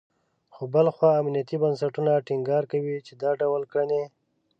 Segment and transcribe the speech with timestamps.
[0.53, 4.03] خو بل خوا امنیتي بنسټونه ټینګار کوي، چې دا ډول کړنې…